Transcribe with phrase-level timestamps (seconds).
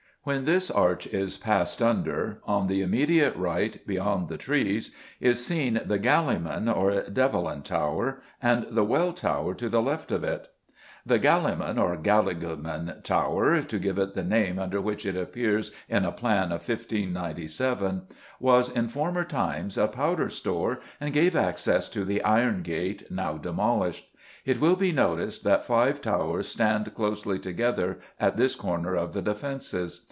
[0.23, 5.81] When this arch is passed under, on the immediate right, beyond the trees, is seen
[5.83, 8.65] the Galleyman or Develin [Illustration: THE TOWER FROM THE TOWER BRIDGE, LOOKING WEST] Tower, and
[8.77, 10.47] the Well Tower to the left of it
[11.07, 16.05] The Galleyman, or Galligman Tower to give it the name under which it appears in
[16.05, 18.03] a plan of 1597
[18.39, 23.37] was in former times a powder store and gave access to the "Iron Gate," now
[23.39, 24.07] demolished.
[24.45, 29.23] It will be noticed that five towers stand closely together at this corner of the
[29.23, 29.99] defences.